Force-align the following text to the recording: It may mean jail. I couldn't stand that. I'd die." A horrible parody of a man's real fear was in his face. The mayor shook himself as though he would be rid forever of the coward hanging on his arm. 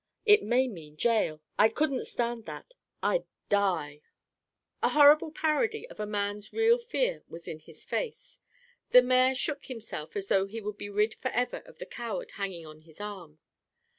It 0.25 0.41
may 0.41 0.67
mean 0.67 0.97
jail. 0.97 1.41
I 1.59 1.69
couldn't 1.69 2.05
stand 2.07 2.45
that. 2.45 2.73
I'd 3.03 3.23
die." 3.49 4.01
A 4.81 4.89
horrible 4.89 5.29
parody 5.29 5.87
of 5.91 5.99
a 5.99 6.07
man's 6.07 6.51
real 6.51 6.79
fear 6.79 7.23
was 7.27 7.47
in 7.47 7.59
his 7.59 7.83
face. 7.83 8.39
The 8.89 9.03
mayor 9.03 9.35
shook 9.35 9.65
himself 9.67 10.15
as 10.15 10.27
though 10.27 10.47
he 10.47 10.59
would 10.59 10.79
be 10.79 10.89
rid 10.89 11.13
forever 11.13 11.61
of 11.67 11.77
the 11.77 11.85
coward 11.85 12.31
hanging 12.31 12.65
on 12.65 12.81
his 12.81 12.99
arm. 12.99 13.37